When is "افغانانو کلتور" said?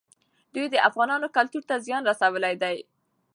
0.89-1.63